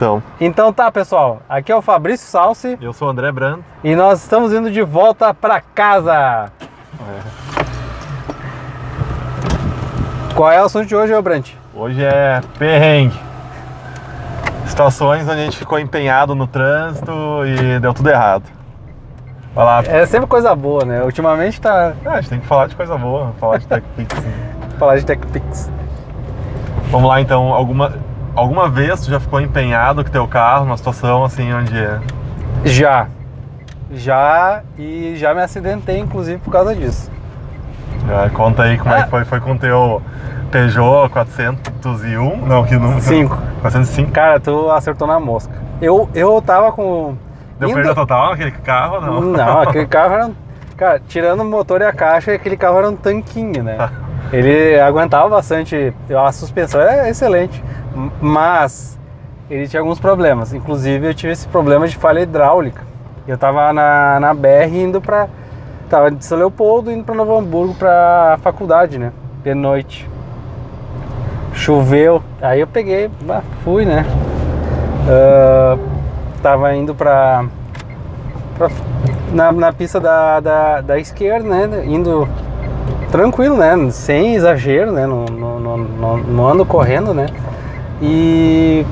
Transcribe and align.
Então, 0.00 0.22
Então 0.40 0.72
tá, 0.72 0.90
pessoal. 0.90 1.42
Aqui 1.46 1.70
é 1.70 1.76
o 1.76 1.82
Fabrício 1.82 2.26
Salsi 2.26 2.78
eu 2.80 2.90
sou 2.90 3.08
o 3.08 3.10
André 3.10 3.30
Brando. 3.30 3.62
e 3.84 3.94
nós 3.94 4.22
estamos 4.22 4.50
indo 4.50 4.70
de 4.70 4.80
volta 4.80 5.34
pra 5.34 5.60
casa. 5.60 6.50
Qual 10.34 10.50
é 10.50 10.62
o 10.62 10.64
assunto 10.64 10.86
de 10.86 10.96
hoje, 10.96 11.12
ô 11.12 11.20
Brant? 11.20 11.50
Hoje 11.74 12.02
é 12.02 12.40
perrengue. 12.58 13.14
Situações 14.64 15.28
onde 15.28 15.38
a 15.38 15.44
gente 15.44 15.58
ficou 15.58 15.78
empenhado 15.78 16.34
no 16.34 16.46
trânsito 16.46 17.12
e 17.44 17.78
deu 17.78 17.92
tudo 17.92 18.08
errado. 18.08 18.44
Vai 19.54 19.64
lá. 19.66 19.82
É 19.84 20.06
sempre 20.06 20.26
coisa 20.28 20.54
boa, 20.54 20.82
né? 20.82 21.02
Ultimamente 21.02 21.60
tá 21.60 21.92
Ah, 22.06 22.12
a 22.12 22.20
gente 22.22 22.30
tem 22.30 22.40
que 22.40 22.46
falar 22.46 22.68
de 22.68 22.74
coisa 22.74 22.96
boa, 22.96 23.34
falar 23.38 23.58
de 23.58 23.66
TechPix. 23.66 24.16
falar 24.80 24.96
de 24.96 25.04
TechPix. 25.04 25.70
Vamos 26.90 27.06
lá 27.06 27.20
então, 27.20 27.52
alguma, 27.52 27.92
alguma 28.40 28.68
vez 28.68 29.00
tu 29.00 29.10
já 29.10 29.20
ficou 29.20 29.40
empenhado 29.40 30.04
com 30.04 30.10
teu 30.10 30.26
carro 30.26 30.64
numa 30.64 30.76
situação 30.76 31.24
assim 31.24 31.52
onde. 31.52 31.74
Já. 32.64 33.06
Já 33.92 34.62
e 34.78 35.14
já 35.16 35.34
me 35.34 35.42
acidentei, 35.42 35.98
inclusive, 35.98 36.38
por 36.38 36.50
causa 36.52 36.74
disso. 36.74 37.10
Já 38.06 38.30
conta 38.30 38.62
aí 38.62 38.78
como 38.78 38.94
é 38.94 39.00
Ah. 39.00 39.04
que 39.04 39.10
foi, 39.10 39.24
foi 39.24 39.40
com 39.40 39.52
o 39.52 39.58
teu 39.58 40.00
Peugeot 40.50 41.08
401? 41.10 42.36
Não, 42.46 42.64
que 42.64 42.76
número? 42.76 43.00
Cinco. 43.00 43.36
405. 43.60 44.12
Cara, 44.12 44.38
tu 44.40 44.70
acertou 44.70 45.06
na 45.08 45.18
mosca. 45.18 45.52
Eu, 45.82 46.08
eu 46.14 46.40
tava 46.40 46.72
com. 46.72 47.14
Deu 47.58 47.68
indo- 47.68 47.76
perda 47.76 47.94
total 47.94 48.30
naquele 48.30 48.52
carro 48.52 49.00
não? 49.00 49.20
Não, 49.20 49.60
aquele 49.60 49.86
carro 49.88 50.14
era. 50.14 50.26
um- 50.26 50.34
Cara, 50.76 51.00
tirando 51.06 51.40
o 51.40 51.44
motor 51.44 51.82
e 51.82 51.84
a 51.84 51.92
caixa, 51.92 52.32
aquele 52.32 52.56
carro 52.56 52.78
era 52.78 52.88
um 52.88 52.96
tanquinho, 52.96 53.62
né? 53.62 53.76
Ele 54.32 54.78
aguentava 54.80 55.28
bastante, 55.28 55.92
a 56.16 56.30
suspensão 56.32 56.80
era 56.80 57.08
excelente, 57.08 57.62
m- 57.94 58.10
mas 58.20 58.98
ele 59.50 59.66
tinha 59.66 59.80
alguns 59.80 59.98
problemas. 59.98 60.52
Inclusive, 60.54 61.06
eu 61.08 61.14
tive 61.14 61.32
esse 61.32 61.48
problema 61.48 61.88
de 61.88 61.96
falha 61.96 62.20
hidráulica. 62.20 62.82
Eu 63.26 63.36
tava 63.36 63.72
na, 63.72 64.18
na 64.20 64.32
BR 64.34 64.72
indo 64.72 65.00
pra. 65.00 65.28
Tava 65.88 66.10
de 66.10 66.24
São 66.24 66.38
Leopoldo 66.38 66.92
indo 66.92 67.02
pra 67.02 67.14
Novo 67.14 67.36
Hamburgo 67.36 67.74
pra 67.74 68.38
faculdade, 68.42 68.96
né? 68.98 69.10
De 69.42 69.52
noite. 69.54 70.08
Choveu, 71.52 72.22
aí 72.40 72.60
eu 72.60 72.66
peguei, 72.68 73.10
fui, 73.64 73.84
né? 73.84 74.06
Ah, 75.08 75.76
tava 76.40 76.72
indo 76.76 76.94
pra- 76.94 77.44
na, 79.32 79.50
na 79.52 79.72
pista 79.72 79.98
da, 79.98 80.38
da, 80.40 80.80
da 80.80 80.98
esquerda, 80.98 81.48
né? 81.66 81.84
Indo 81.86 82.28
tranquilo, 83.10 83.56
né? 83.56 83.76
Sem 83.90 84.34
exagero, 84.34 84.92
né? 84.92 85.06
Não, 85.06 85.24
não, 85.26 86.16
não, 86.18 86.48
ando 86.48 86.64
correndo, 86.64 87.12
né? 87.12 87.26
E 88.00 88.84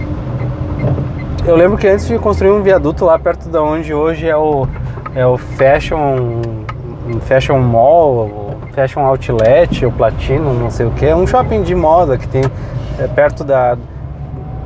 eu 1.46 1.56
lembro 1.56 1.78
que 1.78 1.86
antes 1.88 2.06
de 2.06 2.18
construir 2.18 2.50
um 2.50 2.62
viaduto 2.62 3.04
lá 3.04 3.18
perto 3.18 3.48
da 3.48 3.62
onde 3.62 3.94
hoje 3.94 4.28
é 4.28 4.36
o, 4.36 4.66
é 5.14 5.26
o 5.26 5.38
Fashion, 5.38 6.40
Fashion 7.22 7.58
Mall, 7.58 8.50
Fashion 8.74 9.00
Outlet, 9.00 9.86
o 9.86 9.92
Platino, 9.92 10.52
não 10.52 10.70
sei 10.70 10.86
o 10.86 10.90
que, 10.90 11.06
é 11.06 11.16
um 11.16 11.26
shopping 11.26 11.62
de 11.62 11.74
moda 11.74 12.18
que 12.18 12.28
tem 12.28 12.42
é, 12.98 13.06
perto 13.06 13.42
da, 13.44 13.76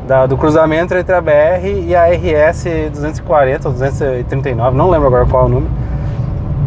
da- 0.08 0.26
do 0.26 0.36
cruzamento 0.36 0.92
entre 0.94 1.14
a 1.14 1.20
BR 1.20 1.64
e 1.86 1.94
a 1.94 2.06
RS 2.06 2.64
240 2.92 3.68
ou 3.68 3.72
239, 3.72 4.76
não 4.76 4.90
lembro 4.90 5.06
agora 5.06 5.24
qual 5.26 5.44
é 5.44 5.46
o 5.46 5.48
número. 5.48 5.72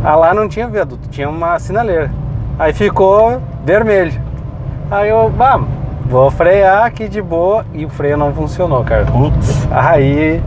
Ah, 0.04 0.16
lá 0.16 0.34
não 0.34 0.48
tinha 0.48 0.68
viaduto, 0.68 1.10
tinha 1.10 1.28
uma 1.30 1.60
sinaleira. 1.60 2.10
Aí 2.58 2.74
ficou 2.74 3.42
vermelho. 3.66 4.14
Aí 4.90 5.10
eu, 5.10 5.30
bah, 5.30 5.60
vou 6.06 6.30
frear 6.32 6.86
aqui 6.86 7.08
de 7.08 7.22
boa 7.22 7.66
e 7.74 7.86
o 7.86 7.90
freio 7.90 8.18
não 8.18 8.34
funcionou, 8.34 8.84
cara. 8.84 9.06
Putz. 9.06 9.68
Aí, 9.72 10.42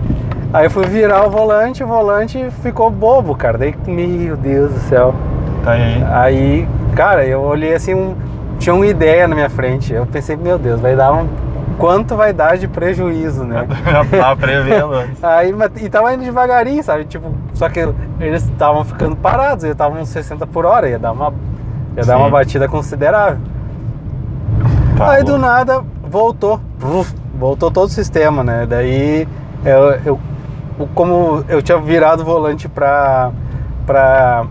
aí 0.52 0.66
eu 0.66 0.70
fui 0.70 0.86
virar 0.86 1.26
o 1.26 1.30
volante, 1.30 1.82
o 1.82 1.86
volante 1.86 2.48
ficou 2.62 2.90
bobo, 2.90 3.34
cara. 3.34 3.58
Daí, 3.58 3.74
meu 3.86 4.36
Deus 4.36 4.72
do 4.72 4.80
céu. 4.80 5.14
Tá 5.64 5.72
aí. 5.72 6.04
Aí, 6.12 6.68
cara, 6.94 7.26
eu 7.26 7.42
olhei 7.42 7.74
assim, 7.74 7.94
um, 7.94 8.14
tinha 8.58 8.74
uma 8.74 8.86
ideia 8.86 9.28
na 9.28 9.34
minha 9.34 9.50
frente. 9.50 9.92
Eu 9.92 10.06
pensei, 10.06 10.36
meu 10.36 10.58
Deus, 10.58 10.80
vai 10.80 10.96
dar 10.96 11.12
um. 11.12 11.26
Quanto 11.78 12.16
vai 12.16 12.32
dar 12.32 12.56
de 12.58 12.66
prejuízo, 12.66 13.44
né? 13.44 13.64
Já 13.84 14.04
tava 14.04 14.36
prevendo 14.36 14.92
antes. 14.94 15.22
Aí, 15.22 15.52
mas- 15.52 15.70
e 15.80 15.88
tava 15.88 16.12
indo 16.12 16.24
devagarinho, 16.24 16.82
sabe? 16.82 17.04
Tipo, 17.04 17.30
só 17.54 17.68
que 17.68 17.88
eles 18.18 18.42
estavam 18.44 18.84
ficando 18.84 19.14
parados, 19.14 19.62
eles 19.62 19.74
estavam 19.74 20.00
uns 20.00 20.08
60 20.08 20.44
por 20.44 20.64
hora, 20.66 20.88
ia 20.88 20.98
dar 20.98 21.12
uma, 21.12 21.32
ia 21.98 22.04
dar 22.04 22.14
Sim. 22.14 22.20
uma 22.20 22.30
batida 22.30 22.68
considerável. 22.68 23.38
Tá 24.96 25.10
Aí 25.12 25.24
do 25.24 25.36
nada 25.38 25.82
voltou, 26.02 26.60
voltou 27.34 27.70
todo 27.70 27.88
o 27.88 27.92
sistema, 27.92 28.42
né? 28.42 28.66
Daí 28.68 29.28
eu, 29.64 29.90
eu- 30.04 30.20
como 30.94 31.44
eu 31.48 31.60
tinha 31.60 31.78
virado 31.78 32.22
o 32.22 32.24
volante 32.24 32.68
pra, 32.68 33.30
pra, 33.86 34.44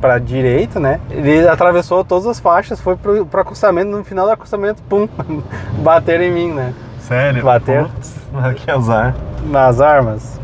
pra 0.00 0.18
direita, 0.18 0.78
né? 0.78 1.00
Ele 1.10 1.48
atravessou 1.48 2.04
todas 2.04 2.26
as 2.26 2.38
faixas, 2.38 2.80
foi 2.80 2.94
pro, 2.96 3.24
pro 3.26 3.40
acostamento, 3.40 3.90
no 3.90 4.04
final 4.04 4.26
do 4.26 4.32
acostamento, 4.32 4.82
pum, 4.82 5.08
bateram 5.82 6.24
em 6.24 6.32
mim, 6.32 6.52
né? 6.52 6.72
Sério? 7.00 7.42
Bateu. 7.42 7.84
Putz, 7.88 8.14
que 8.64 8.70
azar. 8.70 9.14
Nas 9.46 9.80
armas. 9.80 10.40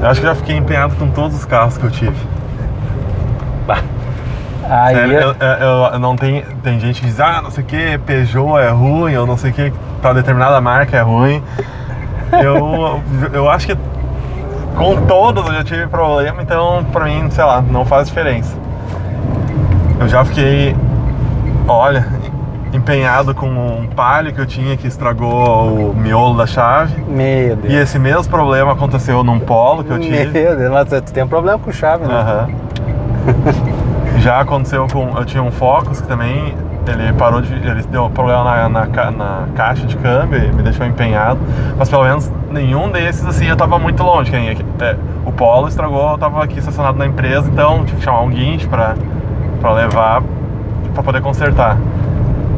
Eu 0.00 0.08
acho 0.08 0.20
que 0.20 0.26
já 0.26 0.34
fiquei 0.34 0.56
empenhado 0.56 0.94
com 0.96 1.10
todos 1.10 1.36
os 1.36 1.44
carros 1.44 1.76
que 1.78 1.84
eu 1.84 1.90
tive. 1.90 2.16
Aí 4.68 4.94
Sério, 4.96 5.18
eu, 5.20 5.34
eu- 5.40 5.92
eu 5.94 5.98
não 5.98 6.16
tem, 6.16 6.42
tem 6.62 6.80
gente 6.80 7.00
que 7.00 7.06
diz, 7.06 7.20
ah, 7.20 7.40
não 7.42 7.50
sei 7.50 7.62
o 7.62 7.66
que, 7.66 7.98
Peugeot 7.98 8.58
é 8.58 8.68
ruim, 8.70 9.16
ou 9.16 9.26
não 9.26 9.36
sei 9.36 9.50
o 9.50 9.54
que, 9.54 9.72
pra 10.02 10.12
determinada 10.12 10.60
marca 10.60 10.96
é 10.96 11.02
ruim. 11.02 11.42
Eu, 12.32 13.00
eu 13.32 13.48
acho 13.48 13.66
que 13.68 13.76
com 14.76 14.96
todos 15.06 15.46
eu 15.46 15.52
já 15.54 15.64
tive 15.64 15.86
problema, 15.86 16.42
então 16.42 16.84
pra 16.92 17.04
mim, 17.04 17.30
sei 17.30 17.44
lá, 17.44 17.60
não 17.62 17.84
faz 17.84 18.08
diferença. 18.08 18.56
Eu 20.00 20.08
já 20.08 20.24
fiquei, 20.24 20.76
olha, 21.68 22.06
empenhado 22.72 23.34
com 23.34 23.46
um 23.46 23.86
palio 23.94 24.34
que 24.34 24.40
eu 24.40 24.46
tinha 24.46 24.76
que 24.76 24.86
estragou 24.88 25.90
o 25.92 25.94
miolo 25.96 26.36
da 26.36 26.46
chave. 26.46 27.00
Meu 27.08 27.56
Deus. 27.56 27.72
E 27.72 27.76
esse 27.76 27.98
mesmo 27.98 28.28
problema 28.28 28.72
aconteceu 28.72 29.22
num 29.22 29.38
polo 29.38 29.84
que 29.84 29.90
eu 29.92 29.98
tive. 30.00 30.26
Meu 30.26 30.56
Deus, 30.56 30.72
mas 30.72 30.88
tu 30.88 31.12
tem 31.12 31.22
um 31.22 31.28
problema 31.28 31.58
com 31.58 31.70
chave, 31.72 32.04
né? 32.04 32.14
Aham. 32.14 32.48
Já 34.18 34.40
aconteceu 34.40 34.86
com. 34.90 35.16
Eu 35.16 35.24
tinha 35.24 35.42
um 35.42 35.50
Focus 35.50 36.00
que 36.00 36.08
também. 36.08 36.54
Ele 36.86 37.12
parou 37.14 37.40
de. 37.40 37.52
Ele 37.52 37.82
deu 37.90 38.08
problema 38.10 38.44
na, 38.44 38.68
na, 38.68 39.10
na 39.10 39.48
caixa 39.56 39.86
de 39.86 39.96
câmbio 39.96 40.54
me 40.54 40.62
deixou 40.62 40.86
empenhado. 40.86 41.38
Mas 41.76 41.88
pelo 41.88 42.04
menos 42.04 42.30
nenhum 42.50 42.90
desses, 42.90 43.26
assim, 43.26 43.46
eu 43.46 43.56
tava 43.56 43.78
muito 43.78 44.02
longe. 44.02 44.30
É, 44.34 44.96
o 45.24 45.32
Polo 45.32 45.68
estragou, 45.68 46.12
eu 46.12 46.18
tava 46.18 46.44
aqui 46.44 46.58
estacionado 46.58 46.96
na 46.96 47.06
empresa, 47.06 47.48
então 47.50 47.84
tive 47.84 47.98
que 47.98 48.04
chamar 48.04 48.20
um 48.20 48.30
guincho 48.30 48.68
pra, 48.68 48.94
pra 49.60 49.72
levar 49.72 50.22
pra 50.94 51.02
poder 51.02 51.20
consertar. 51.20 51.76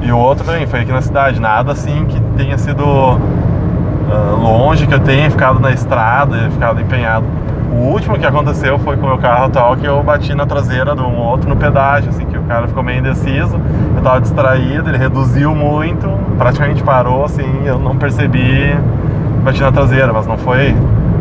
E 0.02 0.12
o 0.12 0.18
outro 0.18 0.44
também 0.44 0.66
foi 0.66 0.80
aqui 0.80 0.92
na 0.92 1.02
cidade. 1.02 1.40
Nada 1.40 1.72
assim 1.72 2.04
que 2.06 2.20
tenha 2.36 2.56
sido 2.58 2.84
ah, 2.84 4.36
longe, 4.38 4.86
que 4.86 4.94
eu 4.94 5.00
tenha 5.00 5.30
ficado 5.30 5.58
na 5.58 5.70
estrada 5.70 6.48
ficado 6.50 6.80
empenhado. 6.80 7.24
O 7.70 7.92
último 7.92 8.18
que 8.18 8.26
aconteceu 8.26 8.78
foi 8.78 8.96
com 8.96 9.06
o 9.06 9.08
meu 9.08 9.18
carro 9.18 9.44
atual 9.44 9.76
que 9.76 9.86
eu 9.86 10.02
bati 10.02 10.34
na 10.34 10.46
traseira 10.46 10.94
de 10.94 11.02
um 11.02 11.16
outro 11.16 11.48
no 11.48 11.56
pedágio, 11.56 12.10
assim, 12.10 12.24
que 12.24 12.36
o 12.36 12.42
cara 12.42 12.66
ficou 12.66 12.82
meio 12.82 13.00
indeciso, 13.00 13.60
eu 13.96 14.02
tava 14.02 14.20
distraído, 14.20 14.88
ele 14.88 14.98
reduziu 14.98 15.54
muito, 15.54 16.08
praticamente 16.38 16.82
parou, 16.82 17.24
assim, 17.24 17.62
eu 17.64 17.78
não 17.78 17.96
percebi, 17.96 18.74
bati 19.44 19.60
na 19.60 19.70
traseira, 19.70 20.12
mas 20.12 20.26
não 20.26 20.38
foi 20.38 20.74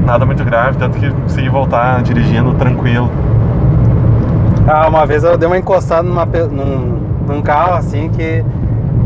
nada 0.06 0.26
muito 0.26 0.44
grave, 0.46 0.78
tanto 0.78 0.98
que 0.98 1.12
consegui 1.12 1.50
voltar 1.50 2.02
dirigindo 2.02 2.54
tranquilo. 2.54 3.12
Ah, 4.66 4.88
uma 4.88 5.06
vez 5.06 5.24
eu 5.24 5.38
dei 5.38 5.48
uma 5.48 5.58
encostada 5.58 6.04
numa, 6.04 6.26
num, 6.26 7.00
num 7.28 7.42
carro 7.42 7.74
assim 7.74 8.10
que. 8.10 8.44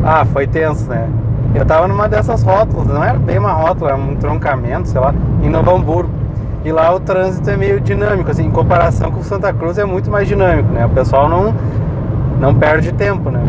Ah, 0.04 0.26
foi 0.26 0.48
tenso, 0.48 0.90
né? 0.90 1.08
Eu 1.54 1.66
tava 1.66 1.88
numa 1.88 2.08
dessas 2.08 2.42
rótulas, 2.44 2.88
não 2.88 3.04
era 3.04 3.20
bem 3.20 3.38
uma 3.38 3.52
rótula, 3.52 3.92
era 3.92 4.00
um 4.00 4.16
troncamento, 4.16 4.88
sei 4.88 5.02
lá, 5.02 5.14
em 5.44 5.50
Novo 5.50 5.70
Hamburgo. 5.70 6.21
E 6.64 6.72
lá 6.72 6.94
o 6.94 7.00
trânsito 7.00 7.50
é 7.50 7.58
meio 7.58 7.80
dinâmico, 7.80 8.30
assim, 8.30 8.46
em 8.46 8.52
comparação 8.52 9.12
com 9.12 9.24
Santa 9.24 9.52
Cruz 9.52 9.78
é 9.78 9.86
muito 9.86 10.12
mais 10.12 10.28
dinâmico, 10.28 10.72
né? 10.72 10.86
O 10.86 10.90
pessoal 10.90 11.28
não, 11.28 11.54
não 12.40 12.54
perde 12.54 12.92
tempo, 12.92 13.32
né? 13.32 13.42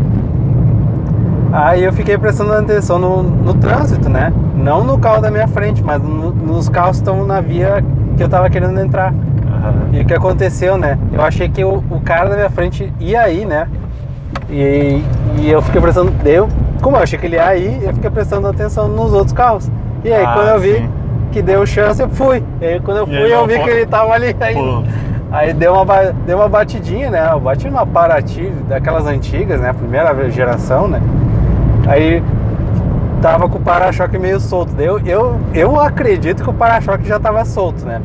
Aí 1.51 1.83
eu 1.83 1.93
fiquei 1.93 2.17
prestando 2.17 2.51
atenção 2.53 2.97
no, 2.97 3.21
no 3.21 3.53
trânsito, 3.53 4.09
né? 4.09 4.33
Não 4.55 4.83
no 4.83 4.97
carro 4.97 5.21
da 5.21 5.29
minha 5.29 5.47
frente, 5.47 5.83
mas 5.83 6.01
no- 6.01 6.31
nos 6.31 6.67
carros 6.67 6.97
que 6.97 7.03
estão 7.03 7.25
na 7.25 7.39
via 7.41 7.83
que 8.17 8.23
eu 8.23 8.29
tava 8.29 8.49
querendo 8.49 8.79
entrar. 8.79 9.13
Aham. 9.13 9.73
E 9.93 10.01
o 10.01 10.05
que 10.05 10.13
aconteceu, 10.15 10.77
né? 10.77 10.97
Eu 11.11 11.21
achei 11.21 11.47
que 11.47 11.63
o, 11.63 11.83
o 11.91 11.99
cara 12.03 12.29
da 12.29 12.35
minha 12.35 12.49
frente 12.49 12.91
ia 12.99 13.21
aí, 13.21 13.45
né? 13.45 13.67
E, 14.49 15.03
e 15.41 15.49
eu 15.51 15.61
fiquei 15.61 15.79
prestando. 15.79 16.11
Eu, 16.25 16.49
como 16.81 16.97
eu 16.97 17.03
achei 17.03 17.19
que 17.19 17.27
ele 17.27 17.35
ia 17.35 17.45
aí, 17.45 17.81
eu 17.83 17.93
fiquei 17.93 18.09
prestando 18.09 18.47
atenção 18.47 18.87
nos 18.87 19.13
outros 19.13 19.33
carros. 19.33 19.69
E 20.03 20.11
aí, 20.11 20.23
Ah, 20.25 20.33
quando 20.33 20.47
eu 20.47 20.59
vi 20.59 20.73
sim. 20.77 20.89
Que 21.33 21.41
deu 21.41 21.65
chance, 21.65 22.01
eu 22.01 22.09
fui. 22.09 22.43
E 22.61 22.65
aí, 22.65 22.79
quando 22.79 22.97
eu 22.97 23.07
fui, 23.07 23.17
aí, 23.17 23.31
eu 23.31 23.47
vi 23.47 23.59
que 23.59 23.69
ele 23.69 23.85
tava 23.87 24.13
ali 24.13 24.35
ainda. 24.39 24.61
Pô. 24.61 24.83
Aí 25.31 25.51
deu 25.51 25.73
uma, 25.73 26.03
deu 26.27 26.37
uma 26.37 26.47
batidinha, 26.47 27.09
né? 27.09 27.29
Eu 27.31 27.39
bati 27.39 27.67
numa 27.67 27.87
Paraty 27.87 28.51
daquelas 28.69 29.07
antigas, 29.07 29.59
né? 29.59 29.73
Primeira 29.73 30.29
geração, 30.29 30.87
né? 30.87 31.01
Aí 31.87 32.23
tava 33.19 33.49
com 33.49 33.57
o 33.57 33.61
para-choque 33.61 34.19
meio 34.19 34.39
solto. 34.39 34.75
Daí 34.75 34.85
eu, 34.85 34.99
eu, 34.99 35.39
eu 35.55 35.79
acredito 35.79 36.43
que 36.43 36.49
o 36.49 36.53
para-choque 36.53 37.07
já 37.07 37.19
tava 37.19 37.43
solto, 37.45 37.83
né? 37.83 37.99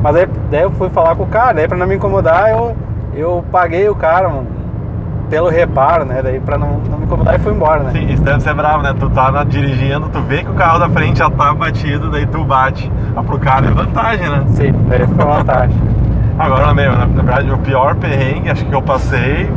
Mas 0.00 0.14
aí, 0.14 0.28
daí 0.48 0.62
eu 0.62 0.70
fui 0.70 0.88
falar 0.90 1.16
com 1.16 1.24
o 1.24 1.26
cara, 1.26 1.54
daí 1.54 1.66
pra 1.66 1.76
não 1.76 1.88
me 1.88 1.96
incomodar, 1.96 2.50
eu, 2.50 2.76
eu 3.14 3.44
paguei 3.50 3.88
o 3.88 3.94
cara 3.96 4.28
mano, 4.28 4.46
pelo 5.30 5.48
reparo, 5.48 6.04
né? 6.04 6.20
Daí 6.22 6.40
pra 6.40 6.58
não, 6.58 6.80
não 6.90 6.98
me 6.98 7.04
incomodar 7.04 7.36
e 7.36 7.38
fui 7.38 7.52
embora, 7.52 7.84
né? 7.84 7.92
Sim, 7.92 8.12
isso 8.12 8.22
deve 8.22 8.40
ser 8.40 8.52
bravo, 8.52 8.82
né? 8.82 8.92
Tu 8.98 9.08
tá 9.10 9.44
dirigindo, 9.44 10.08
tu 10.08 10.20
vê 10.22 10.42
que 10.42 10.50
o 10.50 10.54
carro 10.54 10.80
da 10.80 10.88
frente 10.90 11.20
já 11.20 11.30
tá 11.30 11.54
batido, 11.54 12.10
daí 12.10 12.26
tu 12.26 12.44
bate. 12.44 12.90
Ah, 13.16 13.22
pro 13.22 13.38
cara 13.38 13.66
é 13.66 13.70
vantagem, 13.70 14.28
né? 14.28 14.44
Sim, 14.48 14.74
daí 14.88 15.06
foi 15.06 15.24
uma 15.24 15.36
vantagem. 15.36 15.76
Agora, 16.36 16.74
meu, 16.74 16.92
na, 16.92 17.06
verdade, 17.06 17.50
o 17.50 17.58
pior 17.58 17.94
perrengue, 17.94 18.50
acho 18.50 18.64
que 18.64 18.74
eu 18.74 18.82
passei. 18.82 19.48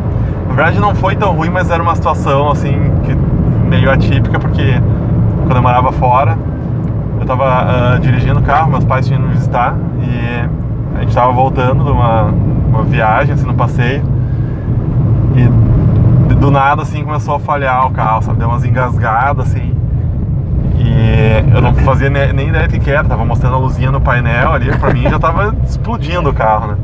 Na 0.48 0.54
verdade, 0.54 0.80
não 0.80 0.94
foi 0.94 1.16
tão 1.16 1.34
ruim, 1.34 1.50
mas 1.50 1.72
era 1.72 1.82
uma 1.82 1.96
situação, 1.96 2.52
assim, 2.52 2.92
que 3.04 3.16
meio 3.68 3.90
atípica, 3.90 4.40
porque 4.40 4.80
quando 5.46 5.56
eu 5.56 5.62
morava 5.62 5.92
fora, 5.92 6.38
eu 7.20 7.26
tava 7.26 7.46
ah, 7.46 7.98
dirigindo 8.00 8.40
o 8.40 8.44
carro, 8.44 8.70
meus 8.70 8.86
pais 8.86 9.08
tinham 9.08 9.22
me 9.22 9.30
visitar, 9.30 9.76
e 10.02 10.98
a 10.98 11.02
gente 11.02 11.16
tava 11.16 11.32
voltando 11.32 11.84
de 11.84 11.90
uma, 11.90 12.24
uma 12.68 12.84
viagem, 12.84 13.34
assim, 13.34 13.48
no 13.48 13.56
passeio, 13.56 14.04
e 15.36 15.63
do 16.44 16.52
nada, 16.52 16.82
assim, 16.82 17.06
começou 17.06 17.36
a 17.36 17.40
falhar 17.40 17.88
o 17.88 17.92
carro, 17.92 18.22
sabe? 18.22 18.38
Deu 18.38 18.50
umas 18.50 18.66
engasgadas, 18.66 19.48
assim. 19.48 19.74
E 20.76 21.56
eu 21.56 21.62
não 21.62 21.74
fazia 21.74 22.10
ne- 22.10 22.34
nem 22.34 22.50
ideia 22.50 22.68
do 22.68 22.80
que 22.82 22.92
era, 22.92 23.08
tava 23.08 23.24
mostrando 23.24 23.56
a 23.56 23.60
luzinha 23.60 23.90
no 23.90 24.02
painel 24.02 24.52
ali, 24.52 24.78
pra 24.78 24.94
mim 24.94 25.04
já 25.04 25.18
tava 25.18 25.56
explodindo 25.64 26.30
o 26.30 26.34
carro, 26.34 26.68
né? 26.68 26.78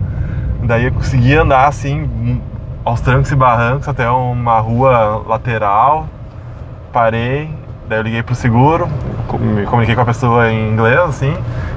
Daí 0.64 0.86
eu 0.86 0.94
consegui 0.94 1.36
andar 1.36 1.68
assim, 1.68 2.42
aos 2.86 3.02
trancos 3.02 3.30
e 3.34 3.36
barrancos 3.36 3.90
até 3.90 4.10
uma 4.10 4.60
rua 4.62 5.24
lateral, 5.28 6.08
parei, 6.94 7.50
daí 7.90 8.00
eu 8.00 8.04
liguei 8.04 8.24
pro 8.24 8.36
seguro, 8.36 8.88
me 9.40 9.66
comuniquei 9.66 9.94
com 9.94 10.02
a 10.02 10.06
pessoa 10.06 10.50
em 10.50 10.72
inglês, 10.72 11.00
assim, 11.02 11.36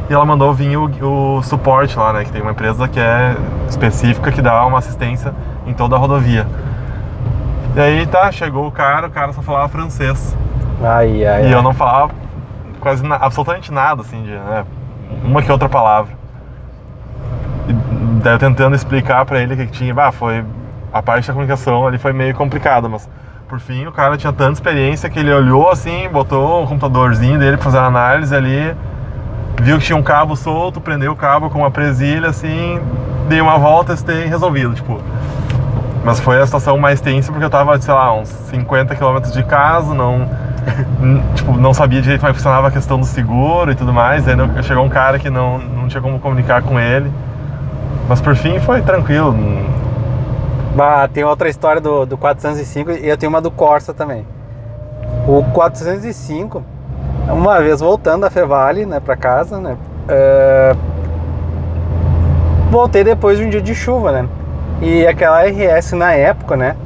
e 0.09 0.13
ela 0.13 0.25
mandou 0.25 0.55
vir 0.55 0.77
o, 0.77 1.39
o 1.39 1.43
suporte 1.43 1.99
lá, 1.99 2.13
né? 2.13 2.25
Que 2.25 2.31
tem 2.31 2.43
uma 2.43 2.53
empresa 2.53 2.87
que 2.87 3.01
é 3.01 3.35
específica 3.69 4.31
que 4.31 4.41
dá 4.41 4.65
uma 4.67 4.79
assistência 4.79 5.35
em 5.67 5.73
toda 5.73 5.97
a 5.97 5.99
rodovia. 5.99 6.47
E 7.75 7.81
aí 7.81 8.07
tá, 8.07 8.31
chegou 8.31 8.67
o 8.67 8.71
cara, 8.73 9.07
o 9.07 9.11
cara 9.11 9.33
só 9.33 9.43
falava 9.43 9.69
francês. 9.69 10.37
Ai, 10.83 11.25
ai, 11.25 11.49
E 11.49 11.53
eu 11.53 11.63
não 11.63 11.73
falava 11.73 12.13
quase 12.81 13.03
na- 13.05 13.17
absolutamente 13.17 13.73
nada, 13.73 14.03
assim, 14.03 14.23
de 14.25 14.31
né, 14.31 14.65
uma 15.25 15.43
que 15.43 15.51
outra 15.51 15.69
palavra. 15.69 16.13
E 17.69 17.73
daí 18.23 18.35
eu 18.35 18.39
tentando 18.39 18.75
explicar 18.75 19.25
pra 19.25 19.41
ele 19.41 19.55
o 19.55 19.57
que 19.57 19.67
que 19.67 19.73
tinha, 19.73 19.95
bah, 19.95 20.13
foi 20.13 20.45
a 20.93 21.03
parte 21.03 21.27
da 21.29 21.33
comunicação 21.33 21.87
ali 21.87 21.97
foi 21.99 22.13
meio 22.13 22.35
complicada, 22.35 22.89
mas 22.89 23.09
por 23.49 23.59
fim 23.61 23.87
o 23.87 23.93
cara 23.93 24.17
tinha 24.17 24.33
tanta 24.33 24.53
experiência 24.53 25.09
que 25.09 25.19
ele 25.19 25.33
olhou 25.33 25.71
assim, 25.71 26.09
botou 26.11 26.65
o 26.65 26.67
computadorzinho 26.67 27.39
dele 27.39 27.57
pra 27.57 27.65
fazer 27.65 27.79
a 27.79 27.87
análise 27.87 28.35
ali, 28.35 28.75
viu 29.61 29.79
que 29.79 29.85
tinha 29.85 29.97
um 29.97 30.03
cabo 30.03 30.37
solto, 30.37 30.81
prendeu 30.81 31.13
o 31.13 31.17
cabo 31.17 31.49
com 31.49 31.59
uma 31.61 31.71
presilha 31.71 32.29
assim, 32.29 32.81
dei 33.29 33.41
uma 33.41 33.57
volta, 33.59 33.93
testei 33.93 34.27
resolvido, 34.27 34.75
tipo. 34.75 35.01
Mas 36.05 36.19
foi 36.19 36.41
a 36.41 36.47
situação 36.47 36.77
mais 36.79 37.01
tensa 37.01 37.31
porque 37.31 37.45
eu 37.45 37.51
tava, 37.51 37.81
sei 37.81 37.95
lá, 37.95 38.13
uns 38.13 38.29
50 38.29 38.95
km 38.97 39.21
de 39.33 39.43
casa, 39.45 39.95
não 39.95 40.29
tipo, 41.35 41.57
não 41.59 41.73
sabia 41.75 42.01
direito 42.01 42.21
como 42.21 42.31
é 42.31 42.35
funcionava 42.35 42.69
a 42.69 42.71
questão 42.71 42.99
do 42.99 43.07
seguro 43.07 43.71
e 43.71 43.75
tudo 43.75 43.93
mais. 43.93 44.27
Aí 44.27 44.35
chegou 44.63 44.85
um 44.85 44.89
cara 44.89 45.19
que 45.19 45.31
não, 45.31 45.59
não 45.59 45.89
tinha 45.89 46.01
como 46.01 46.19
comunicar 46.19 46.63
com 46.63 46.79
ele. 46.79 47.11
Mas 48.09 48.21
por 48.21 48.35
fim 48.35 48.59
foi 48.61 48.83
tranquilo. 48.83 49.35
Bah, 50.75 51.07
tem 51.07 51.23
outra 51.23 51.49
história 51.49 51.81
do, 51.81 52.07
do 52.07 52.17
405 52.17 52.93
e 52.93 53.09
eu 53.09 53.17
tenho 53.17 53.31
uma 53.31 53.41
do 53.41 53.51
Corsa 53.51 53.93
também. 53.93 54.27
O 55.27 55.45
405, 55.53 56.63
uma 57.29 57.61
vez 57.61 57.81
voltando 57.81 58.23
da 58.23 58.31
Fevale, 58.31 58.87
né, 58.87 58.99
pra 58.99 59.15
casa, 59.17 59.59
né, 59.61 59.77
é, 60.09 60.75
voltei 62.71 63.05
depois 63.05 63.39
de 63.39 63.45
um 63.45 63.51
dia 63.51 63.61
de 63.61 63.75
chuva, 63.75 64.11
né, 64.11 64.29
e 64.83 65.07
aquela 65.07 65.43
RS 65.47 65.93
na 65.93 66.13
época, 66.13 66.57
né, 66.57 66.77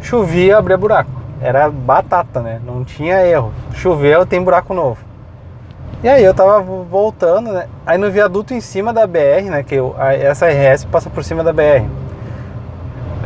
chovia, 0.00 0.56
abria 0.58 0.78
buraco. 0.78 1.10
Era 1.42 1.68
batata, 1.70 2.40
né, 2.40 2.60
não 2.64 2.84
tinha 2.84 3.24
erro. 3.26 3.52
Choveu, 3.74 4.24
tem 4.24 4.42
buraco 4.42 4.72
novo. 4.72 4.98
E 6.02 6.08
aí 6.08 6.24
eu 6.24 6.32
tava 6.32 6.60
vo- 6.60 6.84
voltando, 6.84 7.52
né, 7.52 7.66
aí 7.84 7.98
no 7.98 8.10
viaduto 8.10 8.54
em 8.54 8.60
cima 8.60 8.92
da 8.92 9.06
BR, 9.06 9.50
né, 9.50 9.62
que 9.62 9.74
eu- 9.74 9.94
essa 9.98 10.46
RS 10.46 10.84
passa 10.86 11.10
por 11.10 11.22
cima 11.24 11.44
da 11.44 11.52
BR 11.52 11.86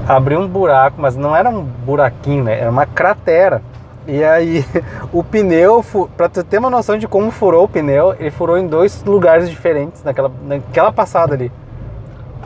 abriu 0.09 0.39
um 0.41 0.47
buraco, 0.47 0.97
mas 1.01 1.17
não 1.17 1.35
era 1.35 1.49
um 1.49 1.63
buraquinho, 1.63 2.45
né? 2.45 2.61
Era 2.61 2.71
uma 2.71 2.87
cratera. 2.87 3.63
E 4.07 4.23
aí 4.23 4.65
o 5.13 5.25
pneu, 5.25 5.83
pra 6.17 6.29
tu 6.29 6.45
ter 6.45 6.59
uma 6.59 6.69
noção 6.71 6.99
de 6.99 7.09
como 7.09 7.31
furou 7.31 7.65
o 7.65 7.69
pneu, 7.69 8.15
ele 8.19 8.31
furou 8.31 8.59
em 8.59 8.67
dois 8.67 9.03
lugares 9.03 9.49
diferentes 9.49 10.03
naquela, 10.05 10.31
naquela 10.43 10.93
passada 10.93 11.35
ali. 11.35 11.51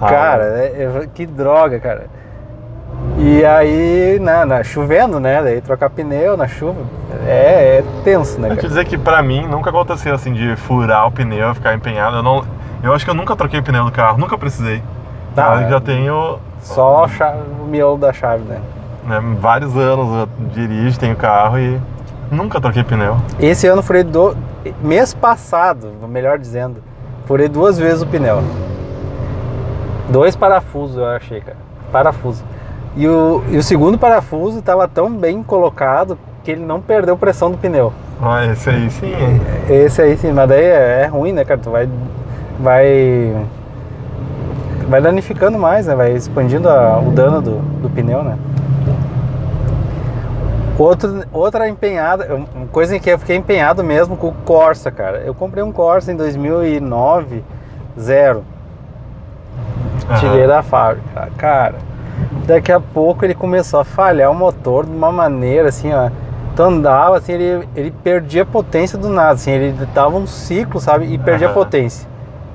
Cara, 0.00 0.44
é- 0.44 0.82
é- 1.02 1.08
que 1.12 1.26
droga, 1.26 1.78
cara. 1.80 2.06
E 3.18 3.44
aí, 3.44 4.18
na, 4.20 4.44
na- 4.46 4.62
chovendo, 4.64 5.18
né? 5.18 5.42
Daí 5.42 5.60
trocar 5.60 5.90
pneu 5.90 6.36
na 6.36 6.46
chuva 6.46 6.80
é, 7.26 7.78
é 7.78 7.84
tenso, 8.04 8.40
né? 8.40 8.48
Eu 8.48 8.52
te 8.52 8.56
Cara? 8.56 8.68
dizer 8.68 8.84
que 8.84 8.96
pra 8.96 9.22
mim 9.22 9.46
nunca 9.46 9.70
aconteceu 9.70 10.14
assim 10.14 10.32
de 10.32 10.54
furar 10.56 11.06
o 11.06 11.10
pneu, 11.12 11.54
ficar 11.54 11.74
empenhado. 11.74 12.16
Eu, 12.16 12.22
não, 12.22 12.44
eu 12.82 12.92
acho 12.94 13.04
que 13.04 13.10
eu 13.10 13.14
nunca 13.14 13.34
troquei 13.34 13.60
o 13.60 13.62
pneu 13.62 13.84
do 13.84 13.92
carro, 13.92 14.18
nunca 14.18 14.38
precisei. 14.38 14.82
Tá, 15.34 15.68
já 15.68 15.80
tenho 15.80 16.38
Só 16.60 17.04
a 17.04 17.08
chave- 17.08 17.38
o 17.60 17.64
miolo 17.66 17.98
da 17.98 18.12
chave, 18.12 18.42
né? 18.44 18.60
né, 19.04 19.20
vários 19.40 19.76
anos 19.76 20.08
eu 20.20 20.28
dirijo, 20.52 20.98
tenho 20.98 21.14
carro 21.16 21.58
e 21.58 21.78
nunca 22.30 22.60
troquei 22.60 22.82
pneu. 22.84 23.16
Esse 23.38 23.66
ano 23.66 23.82
furei 23.82 24.02
do 24.04 24.36
mês 24.82 25.14
passado, 25.14 25.92
melhor 26.08 26.38
dizendo, 26.38 26.82
furei 27.26 27.48
duas 27.48 27.78
vezes 27.78 28.02
o 28.02 28.06
pneu. 28.06 28.42
Dois 30.08 30.34
parafusos 30.36 30.96
eu 30.96 31.06
achei, 31.06 31.40
cara. 31.40 31.56
Parafuso. 31.92 32.44
E 32.96 33.06
o, 33.06 33.42
e 33.48 33.56
o 33.56 33.62
segundo 33.62 33.98
parafuso 33.98 34.58
estava 34.58 34.88
tão 34.88 35.10
bem 35.14 35.42
colocado 35.42 36.18
que 36.42 36.50
ele 36.50 36.64
não 36.64 36.80
perdeu 36.80 37.16
pressão 37.16 37.50
do 37.50 37.58
pneu. 37.58 37.92
Ah, 38.20 38.44
esse 38.46 38.68
aí 38.70 38.90
sim. 38.90 39.12
Esse 39.68 40.02
aí 40.02 40.16
sim, 40.16 40.32
mas 40.32 40.48
daí 40.48 40.64
é, 40.64 41.02
é 41.02 41.06
ruim, 41.06 41.32
né, 41.32 41.44
cara? 41.44 41.60
Tu 41.60 41.70
vai. 41.70 41.88
Vai. 42.58 43.36
Vai 44.88 45.00
danificando 45.02 45.58
mais, 45.58 45.86
né? 45.86 45.94
Vai 45.94 46.12
expandindo 46.12 46.68
a- 46.68 46.98
o 46.98 47.10
dano 47.12 47.42
do, 47.42 47.58
do 47.82 47.90
pneu, 47.90 48.22
né? 48.24 48.36
Outro, 50.78 51.24
outra 51.32 51.68
empenhada, 51.68 52.34
uma 52.54 52.66
coisa 52.68 52.94
em 52.96 53.00
que 53.00 53.10
eu 53.10 53.18
fiquei 53.18 53.34
empenhado 53.36 53.82
mesmo 53.82 54.16
com 54.16 54.28
o 54.28 54.32
Corsa, 54.32 54.90
cara. 54.92 55.18
Eu 55.18 55.34
comprei 55.34 55.62
um 55.62 55.72
Corsa 55.72 56.12
em 56.12 56.16
2009, 56.16 57.42
zero. 57.98 58.44
Tirei 60.18 60.46
da 60.46 60.62
fábrica. 60.62 61.28
Cara, 61.36 61.74
daqui 62.46 62.72
a 62.72 62.80
pouco 62.80 63.24
ele 63.24 63.34
começou 63.34 63.80
a 63.80 63.84
falhar 63.84 64.30
o 64.30 64.34
motor 64.34 64.86
de 64.86 64.92
uma 64.92 65.12
maneira 65.12 65.68
assim, 65.68 65.92
ó. 65.92 66.10
Tu 66.56 66.62
andava 66.62 67.18
assim, 67.18 67.32
ele, 67.32 67.68
ele 67.76 67.90
perdia 68.02 68.44
potência 68.44 68.98
do 68.98 69.08
nada, 69.08 69.32
assim, 69.32 69.52
ele 69.52 69.86
dava 69.94 70.16
um 70.16 70.26
ciclo, 70.26 70.80
sabe? 70.80 71.12
E 71.12 71.16
perdia 71.18 71.50
potência. 71.50 72.08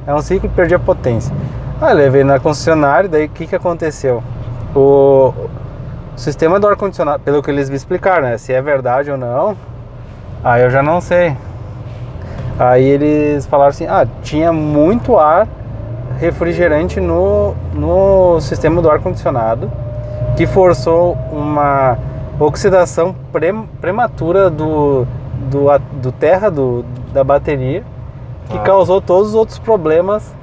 É 0.05 0.13
um 0.13 0.22
ciclo 0.22 0.50
e 0.50 0.51
perdia 0.51 0.77
potência. 0.77 1.33
Aí 1.79 1.91
eu 1.91 1.98
levei 1.98 2.24
na 2.24 2.39
concessionária, 2.39 3.07
daí 3.07 3.25
o 3.25 3.29
que 3.29 3.48
que 3.48 3.55
aconteceu? 3.55 4.22
O 4.75 5.33
sistema 6.17 6.60
do 6.60 6.67
ar-condicionado, 6.67 7.24
pelo 7.24 7.41
que 7.41 7.50
eles 7.50 7.69
me 7.69 7.75
explicaram, 7.75 8.24
né? 8.24 8.38
Se 8.38 8.51
é 8.51 8.62
verdade 8.62 9.10
ou 9.10 9.17
não, 9.17 9.55
aí 10.43 10.63
eu 10.63 10.69
já 10.69 10.83
não 10.83 11.00
sei. 11.00 11.38
Aí 12.60 12.83
eles 12.83 13.45
falaram 13.45 13.69
assim, 13.69 13.88
ah, 13.88 14.05
tinha 14.22 14.51
muito 14.51 15.17
ar 15.17 15.48
refrigerante 16.24 17.00
no, 17.01 17.53
no 17.74 18.39
sistema 18.39 18.82
do 18.82 18.89
ar-condicionado 18.89 19.70
que 20.38 20.48
forçou 20.48 21.18
uma 21.32 21.98
oxidação 22.39 23.13
pre- 23.32 23.53
prematura 23.82 24.50
do, 24.50 25.06
do, 25.51 25.65
do 26.01 26.12
terra 26.12 26.50
do, 26.50 26.84
da 27.13 27.24
bateria 27.24 27.84
que 28.50 28.58
Ah. 28.58 28.62
causou 28.62 29.01
todos 29.01 29.30
os 29.30 29.36
outros 29.36 29.60
problemas, 29.60 30.34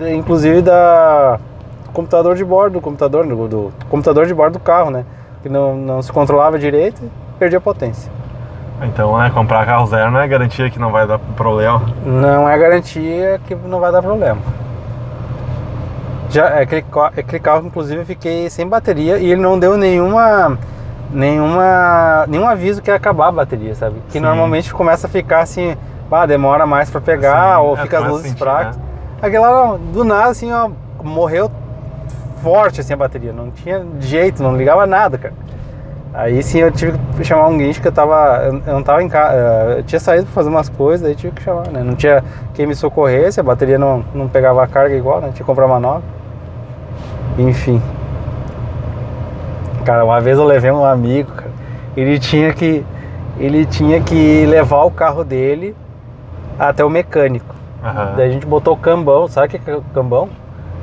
inclusive 0.00 0.62
da 0.62 1.38
do 1.84 1.90
computador 1.92 2.34
de 2.36 2.44
bordo, 2.44 2.74
do 2.74 2.80
computador, 2.80 3.26
do, 3.26 3.48
do 3.48 3.72
computador 3.88 4.26
de 4.26 4.34
bordo 4.34 4.54
do 4.54 4.58
carro, 4.60 4.90
né? 4.90 5.04
Que 5.42 5.48
não, 5.48 5.74
não 5.74 6.02
se 6.02 6.12
controlava 6.12 6.58
direito 6.58 7.00
perdia 7.38 7.60
potência. 7.60 8.10
Então, 8.82 9.16
né, 9.16 9.30
comprar 9.32 9.64
carro 9.64 9.86
zero 9.86 10.10
não 10.10 10.20
é 10.20 10.28
garantia 10.28 10.68
que 10.68 10.78
não 10.78 10.90
vai 10.90 11.06
dar 11.06 11.18
problema. 11.18 11.80
Não 12.04 12.46
é 12.48 12.58
garantia 12.58 13.40
que 13.46 13.54
não 13.54 13.80
vai 13.80 13.90
dar 13.90 14.02
problema. 14.02 14.38
Já, 16.36 16.48
é 16.50 16.62
aquele, 16.62 16.82
ca- 16.82 17.06
aquele 17.16 17.38
carro, 17.40 17.66
inclusive, 17.66 18.00
eu 18.02 18.06
fiquei 18.06 18.48
sem 18.50 18.66
bateria 18.66 19.18
e 19.18 19.30
ele 19.32 19.40
não 19.40 19.58
deu 19.58 19.76
nenhuma, 19.76 20.58
nenhuma, 21.10 22.24
nenhum 22.28 22.46
aviso 22.46 22.82
que 22.82 22.90
ia 22.90 22.94
acabar 22.96 23.28
a 23.28 23.32
bateria, 23.32 23.74
sabe? 23.74 23.96
Que 24.08 24.14
Sim. 24.14 24.20
normalmente 24.20 24.72
começa 24.72 25.06
a 25.06 25.10
ficar 25.10 25.40
assim, 25.40 25.76
ah, 26.10 26.26
demora 26.26 26.66
mais 26.66 26.90
pra 26.90 27.00
pegar 27.00 27.56
Sim, 27.56 27.62
ou 27.62 27.76
é, 27.76 27.82
fica 27.82 27.98
as 28.00 28.06
luzes 28.08 28.32
fracas. 28.34 28.76
né? 28.76 28.82
Aquela, 29.22 29.78
do 29.78 30.04
nada, 30.04 30.30
assim, 30.30 30.52
ó, 30.52 30.68
morreu 31.02 31.50
forte 32.42 32.80
assim 32.80 32.92
a 32.92 32.96
bateria, 32.96 33.32
não 33.32 33.50
tinha 33.50 33.84
jeito, 34.00 34.42
não 34.42 34.56
ligava 34.56 34.86
nada, 34.86 35.16
cara. 35.18 35.34
Aí 36.14 36.42
sim 36.42 36.58
eu 36.60 36.70
tive 36.70 36.98
que 37.16 37.24
chamar 37.24 37.46
um 37.48 37.58
guincho 37.58 37.80
que 37.82 37.88
eu 37.88 37.92
tava. 37.92 38.40
Eu 38.46 38.62
eu 38.66 38.72
não 38.74 38.82
tava 38.82 39.02
em 39.02 39.08
casa. 39.08 39.36
Eu 39.76 39.82
tinha 39.82 40.00
saído 40.00 40.24
pra 40.24 40.32
fazer 40.34 40.48
umas 40.48 40.66
coisas, 40.68 41.06
aí 41.06 41.14
tive 41.14 41.34
que 41.34 41.42
chamar, 41.42 41.68
né? 41.68 41.82
Não 41.82 41.94
tinha 41.94 42.24
quem 42.54 42.66
me 42.66 42.74
socorresse, 42.74 43.38
a 43.38 43.42
bateria 43.42 43.78
não, 43.78 44.02
não 44.14 44.26
pegava 44.26 44.62
a 44.64 44.66
carga 44.66 44.94
igual, 44.96 45.16
né? 45.20 45.26
Tinha 45.28 45.36
que 45.38 45.44
comprar 45.44 45.66
uma 45.66 45.78
nova. 45.78 46.02
Enfim. 47.38 47.80
Cara, 49.84 50.04
uma 50.04 50.20
vez 50.20 50.38
eu 50.38 50.44
levei 50.44 50.70
um 50.70 50.84
amigo, 50.84 51.32
cara. 51.32 51.50
Ele 51.96 52.18
tinha 52.18 52.52
que. 52.52 52.84
Ele 53.38 53.66
tinha 53.66 54.00
que 54.00 54.46
levar 54.46 54.84
o 54.84 54.90
carro 54.90 55.22
dele 55.22 55.76
até 56.58 56.84
o 56.84 56.90
mecânico. 56.90 57.54
Aham. 57.84 58.14
Daí 58.16 58.28
a 58.28 58.32
gente 58.32 58.46
botou 58.46 58.74
o 58.74 58.76
cambão, 58.76 59.28
sabe 59.28 59.46
o 59.46 59.60
que 59.60 59.70
é 59.70 59.76
o 59.76 59.82
cambão? 59.94 60.28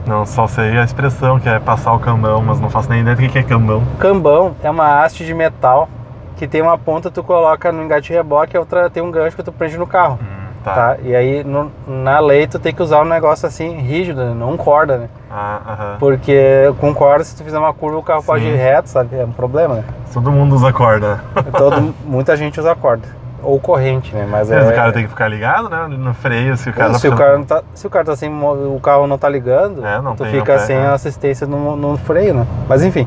Não, 0.05 0.25
só 0.25 0.47
sei 0.47 0.77
a 0.77 0.83
expressão 0.83 1.39
que 1.39 1.47
é 1.47 1.59
passar 1.59 1.93
o 1.93 1.99
cambão, 1.99 2.41
mas 2.41 2.59
não 2.59 2.69
faço 2.69 2.89
nem 2.89 3.01
ideia 3.01 3.15
do 3.15 3.27
que 3.27 3.39
é 3.39 3.43
cambão. 3.43 3.81
Cambão 3.99 4.53
é 4.61 4.69
uma 4.69 5.01
haste 5.01 5.25
de 5.25 5.33
metal 5.33 5.89
que 6.35 6.47
tem 6.47 6.61
uma 6.61 6.77
ponta 6.77 7.09
tu 7.09 7.23
coloca 7.23 7.71
no 7.71 7.83
engate 7.83 8.11
reboque 8.11 8.55
e 8.55 8.57
a 8.57 8.59
outra 8.59 8.89
tem 8.89 9.01
um 9.01 9.09
gancho 9.09 9.35
que 9.35 9.43
tu 9.43 9.51
prende 9.51 9.77
no 9.77 9.87
carro. 9.87 10.19
Hum, 10.21 10.42
tá. 10.63 10.73
Tá? 10.73 10.97
E 11.03 11.15
aí 11.15 11.43
no- 11.43 11.71
na 11.87 12.19
lei 12.19 12.47
tu 12.47 12.57
tem 12.59 12.73
que 12.73 12.81
usar 12.81 13.01
um 13.01 13.05
negócio 13.05 13.47
assim 13.47 13.77
rígido, 13.77 14.23
né? 14.23 14.33
não 14.35 14.55
corda, 14.57 14.97
né? 14.97 15.09
Ah. 15.29 15.95
Porque 15.99 16.71
com 16.79 16.93
corda, 16.93 17.23
se 17.23 17.35
tu 17.35 17.43
fizer 17.43 17.57
uma 17.57 17.73
curva, 17.73 17.97
o 17.97 18.03
carro 18.03 18.23
pode 18.23 18.43
Sim. 18.43 18.51
ir 18.51 18.55
reto, 18.55 18.89
sabe? 18.89 19.17
É 19.17 19.23
um 19.25 19.31
problema, 19.31 19.75
né? 19.75 19.83
Todo 20.13 20.31
mundo 20.31 20.55
usa 20.55 20.71
corda. 20.71 21.19
Todo, 21.57 21.93
muita 22.05 22.35
gente 22.37 22.59
usa 22.59 22.75
corda. 22.75 23.07
Ou 23.41 23.59
corrente, 23.59 24.15
né? 24.15 24.25
Mas 24.29 24.49
Mas 24.49 24.65
é. 24.65 24.71
o 24.71 24.75
cara 24.75 24.93
tem 24.93 25.03
que 25.03 25.09
ficar 25.09 25.27
ligado, 25.27 25.69
né? 25.69 25.87
No 25.89 26.13
freio, 26.13 26.55
se 26.55 26.69
o 26.69 26.73
cara 26.73 26.85
Não, 26.87 26.93
tá 26.93 26.99
se, 26.99 27.07
o 27.09 27.15
cara 27.15 27.37
não 27.37 27.43
tá, 27.43 27.63
se 27.73 27.85
o 27.87 27.89
cara 27.89 28.05
tá 28.05 28.15
sem. 28.15 28.31
O 28.31 28.79
carro 28.81 29.05
não 29.05 29.17
tá 29.17 29.27
ligando, 29.27 29.85
É, 29.85 29.99
não 30.01 30.15
tu 30.15 30.23
fica 30.25 30.59
sem 30.59 30.77
é. 30.77 30.87
assistência 30.87 31.45
no, 31.45 31.75
no 31.75 31.97
freio, 31.97 32.33
né? 32.35 32.47
Mas 32.69 32.83
enfim, 32.83 33.05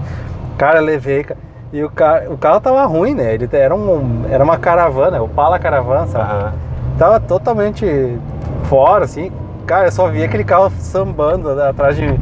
cara, 0.58 0.78
levei. 0.80 1.25
E 1.72 1.82
o, 1.82 1.88
cara, 1.90 2.30
o 2.30 2.36
carro 2.36 2.60
tava 2.60 2.84
ruim, 2.84 3.14
né? 3.14 3.34
Ele 3.34 3.48
era, 3.52 3.75
um, 3.75 4.25
era 4.30 4.44
uma 4.44 4.58
caravana, 4.58 5.22
o 5.22 5.28
Pala 5.28 5.58
Caravana, 5.58 6.06
sabe? 6.06 6.30
Aham. 6.30 6.52
Tava 6.99 7.21
totalmente 7.21 8.19
fora, 8.65 9.05
assim. 9.05 9.31
Cara, 9.67 9.87
eu 9.87 9.93
só 9.93 10.09
via 10.09 10.25
aquele 10.25 10.45
carro 10.45 10.71
sambando 10.79 11.61
atrás 11.61 11.97
de. 11.97 12.19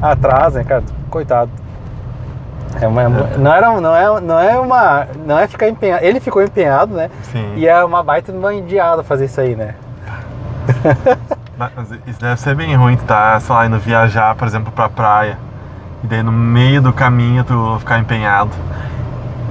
Atrás, 0.00 0.54
né, 0.54 0.64
cara? 0.64 0.84
Coitado. 1.10 1.50
É 2.80 2.86
uma, 2.86 3.08
não, 3.08 3.54
era, 3.54 3.80
não, 3.80 3.96
é, 3.96 4.20
não 4.20 4.38
é 4.38 4.58
uma. 4.58 5.06
Não 5.24 5.38
é 5.38 5.46
ficar 5.46 5.68
empenhado. 5.68 6.04
Ele 6.04 6.20
ficou 6.20 6.42
empenhado, 6.42 6.94
né? 6.94 7.10
Sim. 7.32 7.54
E 7.56 7.66
é 7.66 7.82
uma 7.84 8.02
baita 8.02 8.32
de 8.32 8.38
uma 8.38 8.54
indiada 8.54 9.02
fazer 9.02 9.26
isso 9.26 9.40
aí, 9.40 9.56
né? 9.56 9.74
Mas 11.56 11.72
isso 12.06 12.20
deve 12.20 12.38
ser 12.38 12.54
bem 12.54 12.74
ruim, 12.74 12.96
tá, 12.96 13.40
sei 13.40 13.54
lá, 13.54 13.66
indo 13.66 13.78
viajar, 13.78 14.34
por 14.34 14.46
exemplo, 14.46 14.70
pra 14.70 14.90
praia. 14.90 15.38
E 16.04 16.06
daí 16.06 16.22
no 16.22 16.32
meio 16.32 16.82
do 16.82 16.92
caminho 16.92 17.42
tu 17.44 17.76
ficar 17.78 17.98
empenhado. 17.98 18.50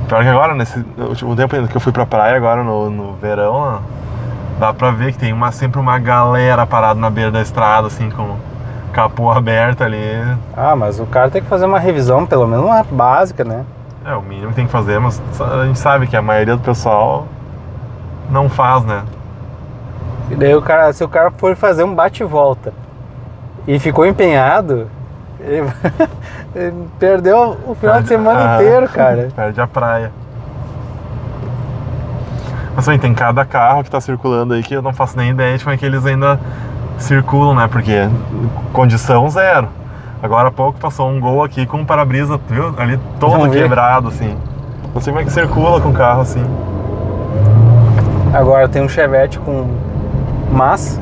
Pior 0.07 0.21
que 0.21 0.29
agora, 0.29 0.53
nesse 0.53 0.85
último 0.97 1.35
tempo 1.35 1.67
que 1.67 1.75
eu 1.75 1.81
fui 1.81 1.91
pra 1.91 2.05
praia, 2.05 2.37
agora 2.37 2.63
no, 2.63 2.91
no 2.91 3.13
verão, 3.13 3.81
dá 4.59 4.73
pra 4.73 4.91
ver 4.91 5.11
que 5.13 5.17
tem 5.19 5.33
uma, 5.33 5.51
sempre 5.51 5.79
uma 5.79 5.97
galera 5.99 6.65
parada 6.65 6.99
na 6.99 7.09
beira 7.09 7.31
da 7.31 7.41
estrada, 7.41 7.87
assim, 7.87 8.09
com 8.09 8.35
capô 8.93 9.29
aberto 9.29 9.83
ali. 9.83 9.99
Ah, 10.55 10.75
mas 10.75 10.99
o 10.99 11.05
cara 11.05 11.29
tem 11.29 11.41
que 11.41 11.47
fazer 11.49 11.65
uma 11.65 11.79
revisão, 11.79 12.25
pelo 12.25 12.47
menos 12.47 12.65
uma 12.65 12.83
básica, 12.83 13.43
né? 13.43 13.65
É 14.05 14.13
o 14.13 14.21
mínimo 14.21 14.49
que 14.49 14.55
tem 14.55 14.65
que 14.65 14.71
fazer, 14.71 14.99
mas 14.99 15.21
a 15.41 15.65
gente 15.65 15.79
sabe 15.79 16.07
que 16.07 16.15
a 16.15 16.21
maioria 16.21 16.55
do 16.55 16.61
pessoal 16.61 17.27
não 18.29 18.47
faz, 18.47 18.83
né? 18.85 19.03
E 20.29 20.35
daí 20.35 20.55
o 20.55 20.61
cara, 20.61 20.91
se 20.93 21.03
o 21.03 21.09
cara 21.09 21.31
for 21.31 21.55
fazer 21.55 21.83
um 21.83 21.93
bate 21.93 22.23
e 22.23 22.25
volta 22.25 22.73
e 23.67 23.77
ficou 23.79 24.05
empenhado, 24.05 24.87
ele, 25.39 25.67
ele 26.55 26.87
perdeu 26.99 27.57
o 27.67 27.75
final 27.75 28.01
de 28.01 28.07
semana 28.07 28.53
Ah, 28.53 28.55
inteiro, 28.55 28.87
cara. 28.89 29.29
Perde 29.35 29.59
a 29.61 29.67
praia. 29.67 30.11
Mas 32.75 32.87
bem, 32.87 32.99
tem 32.99 33.13
cada 33.13 33.45
carro 33.45 33.83
que 33.83 33.89
tá 33.89 34.01
circulando 34.01 34.53
aí 34.53 34.61
que 34.61 34.73
eu 34.73 34.81
não 34.81 34.91
faço 34.93 35.17
nem 35.17 35.29
ideia 35.31 35.57
de 35.57 35.63
como 35.63 35.73
é 35.73 35.77
que 35.77 35.85
eles 35.85 36.05
ainda 36.05 36.39
circulam, 36.97 37.55
né? 37.55 37.67
Porque 37.71 38.09
condição 38.73 39.29
zero. 39.29 39.67
Agora 40.21 40.49
há 40.49 40.51
pouco 40.51 40.79
passou 40.79 41.09
um 41.09 41.19
gol 41.19 41.43
aqui 41.43 41.65
com 41.65 41.81
o 41.81 41.85
para-brisa, 41.85 42.39
viu? 42.49 42.73
Ali 42.77 42.99
todo 43.19 43.49
quebrado, 43.49 44.09
assim. 44.09 44.35
Não 44.93 45.01
sei 45.01 45.11
como 45.13 45.21
é 45.21 45.25
que 45.25 45.31
circula 45.31 45.79
com 45.79 45.89
o 45.89 45.93
carro 45.93 46.21
assim. 46.21 46.43
Agora 48.33 48.67
tem 48.67 48.81
um 48.83 48.89
Chevette 48.89 49.39
com 49.39 49.67
massa. 50.51 50.99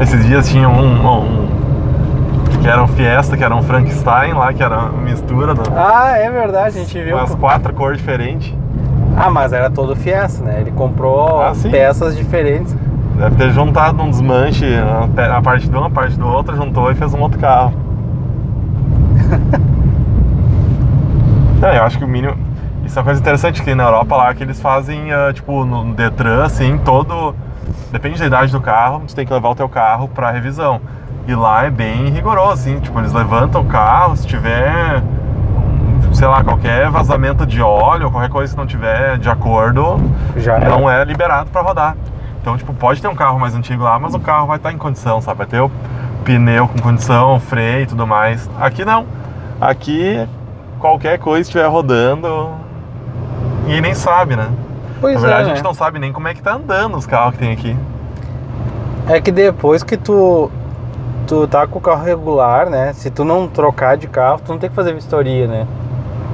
Esses 0.00 0.24
dias 0.26 0.48
tinha 0.48 0.68
um, 0.68 1.06
um- 1.06 1.44
que 2.62 2.68
era 2.68 2.82
um 2.82 2.88
Fiesta, 2.88 3.36
que 3.36 3.44
era 3.44 3.54
um 3.54 3.62
Frankenstein 3.62 4.32
lá, 4.32 4.52
que 4.52 4.62
era 4.62 4.78
uma 4.78 5.02
mistura 5.02 5.54
das 5.54 5.68
Ah, 5.76 6.16
é 6.16 6.30
verdade, 6.30 6.78
a 6.78 6.80
gente 6.80 7.02
viu. 7.02 7.16
umas 7.16 7.34
quatro 7.34 7.72
cores 7.74 7.98
diferentes. 7.98 8.54
Ah, 9.16 9.30
mas 9.30 9.52
era 9.52 9.70
todo 9.70 9.94
Fiesta, 9.94 10.44
né? 10.44 10.60
Ele 10.60 10.72
comprou 10.72 11.40
Ah, 11.40 11.52
peças 11.70 12.16
diferentes. 12.16 12.74
Deve 13.16 13.36
ter 13.36 13.50
juntado 13.52 14.02
um 14.02 14.10
desmanche, 14.10 14.66
a 15.16 15.40
parte 15.40 15.68
de 15.68 15.76
uma, 15.76 15.86
a 15.86 15.90
parte 15.90 16.18
do 16.18 16.26
outro, 16.26 16.56
juntou 16.56 16.90
e 16.90 16.96
fez 16.96 17.14
um 17.14 17.20
outro 17.20 17.38
carro. 17.38 17.72
é, 21.62 21.78
eu 21.78 21.84
acho 21.84 21.96
que 21.96 22.04
o 22.04 22.08
mínimo. 22.08 22.34
Isso 22.84 22.98
é 22.98 23.00
uma 23.00 23.04
coisa 23.04 23.20
interessante 23.20 23.62
que 23.62 23.74
na 23.74 23.84
Europa 23.84 24.16
lá 24.16 24.34
que 24.34 24.42
eles 24.42 24.60
fazem, 24.60 25.12
ah, 25.12 25.32
tipo, 25.32 25.64
no 25.64 25.94
Detran, 25.94 26.44
assim, 26.44 26.76
todo. 26.78 27.34
Depende 27.92 28.18
da 28.18 28.26
idade 28.26 28.50
do 28.50 28.60
carro, 28.60 29.02
você 29.06 29.14
tem 29.14 29.24
que 29.24 29.32
levar 29.32 29.50
o 29.50 29.54
teu 29.54 29.68
carro 29.68 30.08
pra 30.08 30.32
revisão. 30.32 30.80
E 31.26 31.34
lá 31.34 31.64
é 31.64 31.70
bem 31.70 32.10
rigoroso, 32.10 32.54
assim, 32.54 32.80
tipo, 32.80 32.98
eles 32.98 33.12
levantam 33.12 33.62
o 33.62 33.64
carro, 33.64 34.16
se 34.16 34.26
tiver, 34.26 35.02
sei 36.24 36.30
lá, 36.30 36.42
qualquer 36.42 36.88
vazamento 36.88 37.44
de 37.44 37.60
óleo, 37.60 38.10
qualquer 38.10 38.30
coisa 38.30 38.50
que 38.50 38.58
não 38.58 38.66
tiver 38.66 39.18
de 39.18 39.28
acordo, 39.28 40.00
Já 40.34 40.54
era. 40.54 40.70
não 40.70 40.88
é 40.88 41.04
liberado 41.04 41.50
para 41.50 41.60
rodar. 41.60 41.96
Então, 42.40 42.56
tipo, 42.56 42.72
pode 42.72 43.02
ter 43.02 43.08
um 43.08 43.14
carro 43.14 43.38
mais 43.38 43.54
antigo 43.54 43.84
lá, 43.84 43.98
mas 43.98 44.14
o 44.14 44.18
carro 44.18 44.46
vai 44.46 44.56
estar 44.56 44.72
em 44.72 44.78
condição, 44.78 45.20
sabe? 45.20 45.36
Vai 45.36 45.46
ter 45.46 45.60
o 45.60 45.70
pneu 46.24 46.66
com 46.66 46.78
condição, 46.78 47.38
freio 47.40 47.82
e 47.82 47.86
tudo 47.86 48.06
mais. 48.06 48.48
Aqui 48.58 48.86
não. 48.86 49.04
Aqui, 49.60 50.26
qualquer 50.78 51.18
coisa 51.18 51.42
estiver 51.42 51.66
rodando, 51.66 52.52
ninguém 53.64 53.82
nem 53.82 53.94
sabe, 53.94 54.34
né? 54.34 54.48
Pois 55.02 55.16
Na 55.16 55.20
verdade, 55.20 55.48
é, 55.50 55.52
a 55.52 55.54
gente 55.56 55.64
não 55.64 55.74
sabe 55.74 55.98
nem 55.98 56.10
como 56.10 56.26
é 56.26 56.32
que 56.32 56.40
tá 56.40 56.54
andando 56.54 56.96
os 56.96 57.04
carros 57.04 57.34
que 57.34 57.40
tem 57.40 57.52
aqui. 57.52 57.76
É 59.10 59.20
que 59.20 59.30
depois 59.30 59.82
que 59.82 59.98
tu 59.98 60.50
tu 61.26 61.46
tá 61.46 61.66
com 61.66 61.78
o 61.78 61.82
carro 61.82 62.02
regular, 62.02 62.70
né? 62.70 62.94
Se 62.94 63.10
tu 63.10 63.26
não 63.26 63.46
trocar 63.46 63.98
de 63.98 64.06
carro, 64.06 64.40
tu 64.42 64.52
não 64.52 64.58
tem 64.58 64.70
que 64.70 64.76
fazer 64.76 64.94
vistoria, 64.94 65.46
né? 65.46 65.66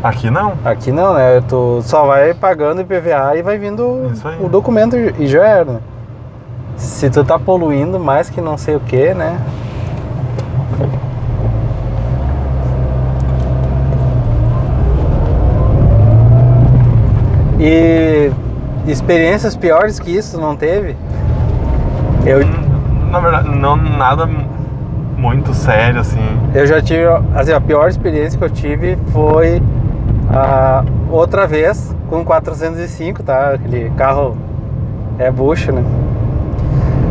Aqui 0.02 0.30
não. 0.30 0.54
Aqui 0.64 0.90
não, 0.90 1.14
né? 1.14 1.42
Tu 1.46 1.80
só 1.82 2.06
vai 2.06 2.32
pagando 2.32 2.80
IPVA 2.80 3.36
e 3.36 3.42
vai 3.42 3.58
vindo 3.58 4.10
o 4.40 4.48
documento 4.48 4.96
e 4.96 5.26
já 5.26 5.46
era. 5.46 5.72
né? 5.72 5.80
Se 6.76 7.10
tu 7.10 7.22
tá 7.22 7.38
poluindo 7.38 8.00
mais 8.00 8.30
que 8.30 8.40
não 8.40 8.56
sei 8.56 8.76
o 8.76 8.80
que, 8.80 9.12
né? 9.12 9.38
E 17.58 18.30
experiências 18.86 19.54
piores 19.56 19.98
que 20.00 20.10
isso 20.16 20.40
não 20.40 20.56
teve? 20.56 20.96
Eu, 22.24 22.40
Na 23.10 23.20
verdade, 23.20 23.48
não 23.50 23.76
nada 23.76 24.26
muito 25.16 25.52
sério, 25.52 26.00
assim. 26.00 26.20
Eu 26.54 26.66
já 26.66 26.80
tive, 26.80 27.04
assim, 27.34 27.52
a 27.52 27.60
pior 27.60 27.88
experiência 27.88 28.38
que 28.38 28.44
eu 28.44 28.50
tive 28.50 28.96
foi 29.12 29.62
a 30.32 30.84
outra 31.10 31.46
vez 31.46 31.94
com 32.08 32.24
405, 32.24 33.22
tá? 33.22 33.50
Aquele 33.54 33.90
carro 33.90 34.36
é 35.18 35.30
bucha, 35.30 35.72
né? 35.72 35.84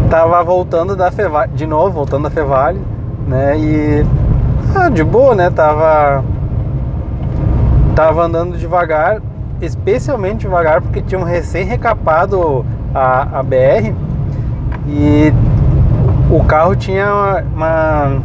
Tava 0.10 0.44
voltando 0.44 0.96
da 0.96 1.12
Fevale, 1.12 1.52
de 1.54 1.68
novo, 1.68 1.92
voltando 1.92 2.24
da 2.24 2.30
Fevale, 2.30 2.82
né? 3.28 3.58
E 3.58 4.06
ah, 4.76 4.90
de 4.90 5.04
boa, 5.04 5.36
né? 5.36 5.50
Tava 5.50 6.24
tava 7.96 8.24
andando 8.24 8.58
devagar, 8.58 9.22
especialmente 9.62 10.42
devagar 10.42 10.82
porque 10.82 11.02
tinham 11.02 11.24
recém 11.24 11.66
recapado 11.66 12.66
a, 12.96 13.40
a 13.40 13.44
BR 13.44 13.94
e 14.88 15.34
o 16.32 16.44
carro 16.46 16.76
tinha 16.76 17.14
uma, 17.14 17.42
uma- 17.42 18.22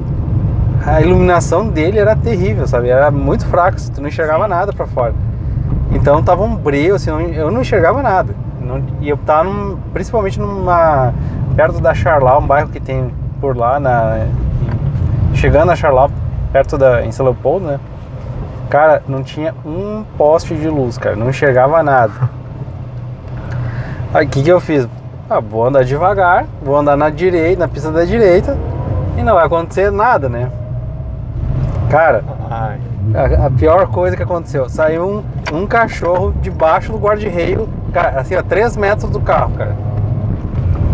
a 0.87 1.01
iluminação 1.01 1.69
dele 1.69 1.99
era 1.99 2.15
terrível, 2.15 2.67
sabe? 2.67 2.89
Era 2.89 3.11
muito 3.11 3.47
fraco, 3.47 3.77
tu 3.95 4.01
não 4.01 4.09
enxergava 4.09 4.47
nada 4.47 4.73
pra 4.73 4.87
fora. 4.87 5.15
Então 5.93 6.23
tava 6.23 6.43
um 6.43 6.55
breu, 6.55 6.97
assim, 6.97 7.11
eu 7.11 7.51
não- 7.51 7.61
enxergava 7.63 8.03
nada. 8.03 8.35
Não- 8.61 8.83
e 9.01 9.09
eu 9.09 9.17
tava 9.17 9.45
num- 9.45 9.77
principalmente 9.93 10.39
numa 10.41 11.13
perto 11.57 11.81
da 11.81 11.95
Charlau, 11.95 12.41
um 12.41 12.47
bairro 12.47 12.69
que 12.69 12.81
tem 12.81 13.11
por 13.41 13.57
lá 13.57 13.79
na 13.79 14.27
chegando 15.35 15.71
a 15.71 15.77
Charlau, 15.77 16.11
perto 16.53 16.77
da 16.77 17.05
em 17.05 17.13
São 17.13 17.25
Leopoldo, 17.27 17.67
né? 17.67 17.81
Cara, 18.69 19.03
não 19.07 19.23
tinha 19.23 19.55
um 19.65 20.05
poste 20.19 20.55
de 20.55 20.69
luz, 20.69 20.99
cara, 20.99 21.15
não 21.17 21.29
enxergava 21.31 21.83
nada. 21.83 22.13
Aí 24.13 24.27
o 24.27 24.29
que, 24.29 24.43
que 24.43 24.49
eu 24.49 24.61
fiz? 24.61 24.89
Ah, 25.29 25.41
vou 25.41 25.67
andar 25.67 25.85
devagar, 25.85 26.47
vou 26.63 26.77
andar 26.77 26.97
na 26.97 27.11
direita, 27.11 27.61
na 27.61 27.69
pista 27.69 27.91
da 27.91 28.05
direita 28.05 28.57
e 29.17 29.23
não 29.23 29.35
vai 29.35 29.47
acontecer 29.47 29.91
nada, 29.91 30.29
né? 30.29 30.51
Cara, 31.95 32.25
a, 32.51 33.47
a 33.47 33.51
pior 33.51 33.87
coisa 33.87 34.17
que 34.17 34.23
aconteceu, 34.25 34.69
saiu 34.69 35.23
um, 35.53 35.59
um 35.59 35.65
cachorro 35.65 36.35
debaixo 36.43 36.91
do 36.91 36.99
guarda-reio, 36.99 37.69
cara, 37.93 38.21
assim, 38.21 38.35
a 38.35 38.43
3 38.43 38.77
metros 38.77 39.09
do 39.13 39.21
carro, 39.21 39.53
cara. 39.53 39.77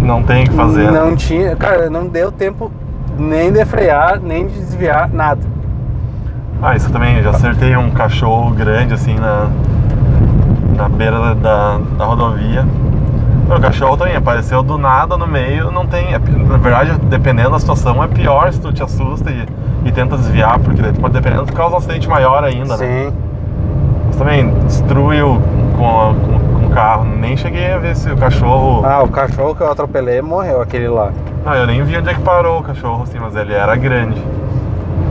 Não 0.03 0.23
tem 0.23 0.45
o 0.45 0.51
que 0.51 0.55
fazer. 0.55 0.91
né? 0.91 1.01
Não 1.01 1.17
tinha, 1.17 1.57
cara, 1.57 1.89
não 1.89 2.07
deu 2.07 2.31
tempo 2.31 2.71
nem 3.19 3.51
de 3.51 3.65
frear, 3.65 4.21
nem 4.21 4.47
de 4.47 4.53
desviar, 4.57 5.09
nada. 5.09 5.41
Ah, 6.61 6.77
isso 6.77 6.91
também, 6.93 7.17
eu 7.17 7.23
já 7.23 7.31
acertei 7.31 7.75
um 7.79 7.91
cachorro 7.93 8.51
grande 8.51 8.93
assim 8.93 9.15
na, 9.15 9.49
na 10.77 10.87
beira 10.87 11.35
da, 11.35 11.81
da 11.97 12.05
rodovia. 12.05 12.67
O 13.57 13.61
cachorro 13.61 13.97
também 13.97 14.15
apareceu 14.15 14.63
do 14.63 14.79
nada 14.79 15.17
no 15.17 15.27
meio, 15.27 15.73
não 15.73 15.85
tem. 15.85 16.15
é 16.15 16.19
Na 16.19 16.57
verdade, 16.57 16.93
dependendo 17.03 17.51
da 17.51 17.59
situação, 17.59 18.03
é 18.03 18.07
pior 18.07 18.53
se 18.53 18.61
tu 18.61 18.73
te 18.73 18.83
assusta 18.83 19.29
e, 19.29 19.45
e 19.85 19.91
tenta 19.91 20.17
desviar, 20.17 20.59
porque 20.61 20.81
daí 20.81 20.93
tu 20.93 21.01
pode 21.01 21.15
dependendo, 21.15 21.47
tu 21.47 21.53
causa 21.53 21.75
um 21.75 21.79
acidente 21.79 22.09
maior 22.09 22.45
ainda, 22.45 22.77
né? 22.77 22.87
Sim. 22.87 23.13
Mas 24.07 24.17
também 24.17 24.55
destruiu 24.67 25.41
com, 25.77 26.15
com, 26.15 26.61
com 26.61 26.67
o 26.67 26.71
carro. 26.71 27.05
Nem 27.05 27.37
cheguei 27.37 27.73
a 27.73 27.79
ver 27.79 27.97
se 27.97 28.11
o 28.11 28.17
cachorro. 28.17 28.87
Ah, 28.87 29.03
o 29.03 29.09
cachorro 29.09 29.55
que 29.55 29.63
eu 29.63 29.71
atropelei 29.71 30.23
morreu, 30.23 30.63
aquele 30.63 30.89
lá. 30.89 31.11
Não, 31.45 31.55
eu 31.55 31.67
nem 31.67 31.83
vi 31.83 31.97
onde 31.97 32.09
é 32.09 32.15
que 32.15 32.21
parou 32.21 32.61
o 32.61 32.63
cachorro, 32.63 33.03
assim, 33.03 33.19
mas 33.19 33.35
ele 33.35 33.53
era 33.53 33.75
grande. 33.75 34.23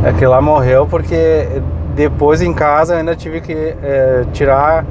Aquele 0.05 0.27
lá 0.27 0.41
morreu 0.41 0.87
porque 0.87 1.61
depois 1.93 2.41
em 2.41 2.53
casa 2.53 2.93
eu 2.93 2.99
ainda 2.99 3.15
tive 3.15 3.41
que 3.41 3.75
eh, 3.83 4.23
tirar 4.31 4.85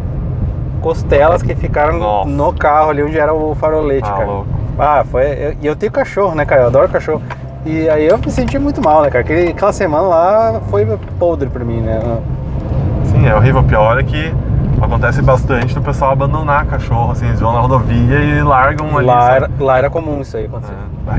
costelas 0.89 1.43
que 1.43 1.55
ficaram 1.55 1.99
Nossa. 1.99 2.31
no 2.31 2.51
carro 2.55 2.89
ali 2.91 3.03
onde 3.03 3.19
era 3.19 3.35
o 3.35 3.55
farolete, 3.55 4.09
Ah, 4.09 4.13
cara. 4.15 4.27
louco. 4.27 4.47
Ah, 4.79 5.05
foi. 5.11 5.23
eu- 5.25 5.55
E 5.61 5.67
eu, 5.67 5.77
tenho 5.77 5.93
cachorro, 5.93 6.35
né, 6.35 6.47
cara? 6.47 6.63
Eu 6.63 6.67
adoro 6.69 6.89
cachorro. 6.89 7.21
E 7.67 7.87
aí 7.91 8.07
eu 8.07 8.17
me 8.17 8.31
senti 8.31 8.59
muito 8.59 8.81
mal, 8.83 9.03
né, 9.03 9.11
cara? 9.11 9.21
Aquele, 9.23 9.51
aquela 9.51 9.73
semana 9.73 10.05
lá 10.05 10.61
foi 10.71 10.87
podre 11.19 11.51
pra 11.51 11.63
mim, 11.63 11.81
né? 11.83 12.01
Sim, 13.05 13.27
é 13.29 13.35
horrível. 13.35 13.61
O 13.61 13.65
pior 13.65 13.99
é 13.99 14.03
que 14.03 14.33
acontece 14.81 15.21
bastante 15.21 15.75
do 15.75 15.83
pessoal 15.83 16.13
abandonar 16.13 16.65
cachorro, 16.65 17.13
assim, 17.13 17.27
eles 17.27 17.41
vão 17.41 17.53
na 17.53 17.61
rodovia 17.61 18.19
e 18.21 18.43
largam 18.43 18.97
ali. 18.97 19.07
Lá 19.07 19.35
era, 19.35 19.51
lá 19.61 19.77
era 19.79 19.91
comum 19.91 20.23
isso 20.23 20.39
aí 20.39 20.47
acontecer. 20.47 20.73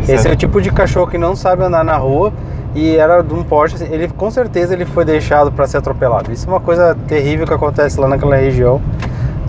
É. 0.07 0.11
Esse 0.15 0.27
é 0.27 0.31
o 0.31 0.35
tipo 0.35 0.59
de 0.61 0.71
cachorro 0.71 1.05
que 1.07 1.17
não 1.17 1.35
sabe 1.35 1.63
andar 1.63 1.83
na 1.83 1.97
rua 1.97 2.33
e 2.73 2.95
era 2.95 3.21
de 3.21 3.33
um 3.35 3.43
porte, 3.43 3.75
assim, 3.75 3.87
ele 3.91 4.07
com 4.07 4.31
certeza 4.31 4.73
ele 4.73 4.85
foi 4.85 5.05
deixado 5.05 5.51
para 5.51 5.67
ser 5.67 5.77
atropelado. 5.77 6.31
Isso 6.31 6.47
é 6.47 6.51
uma 6.51 6.59
coisa 6.59 6.97
terrível 7.07 7.45
que 7.45 7.53
acontece 7.53 7.99
lá 7.99 8.07
naquela 8.07 8.35
região, 8.37 8.81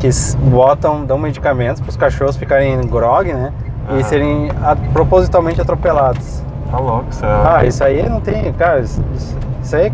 que 0.00 0.08
botam, 0.50 1.04
dão 1.04 1.18
medicamentos 1.18 1.80
para 1.80 1.90
os 1.90 1.96
cachorros 1.96 2.36
ficarem 2.36 2.80
grog, 2.88 3.32
né? 3.32 3.52
Aham. 3.88 3.98
E 4.00 4.04
serem 4.04 4.50
a- 4.64 4.74
propositalmente 4.92 5.60
atropelados. 5.60 6.42
Tá 6.70 6.78
louco, 6.78 7.06
isso 7.10 7.24
é. 7.24 7.28
Ah, 7.28 7.64
isso 7.64 7.84
aí 7.84 8.08
não 8.08 8.20
tem, 8.20 8.52
cara, 8.54 8.80
isso, 8.80 9.02
isso- 9.14 9.76
aí 9.76 9.92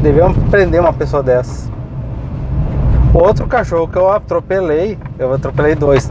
devemos 0.00 0.36
prender 0.50 0.80
uma 0.80 0.92
pessoa 0.92 1.22
dessas. 1.22 1.70
Outro 3.12 3.46
cachorro 3.46 3.86
que 3.88 3.96
eu 3.96 4.10
atropelei, 4.10 4.98
eu 5.18 5.32
atropelei 5.32 5.74
dois, 5.74 6.10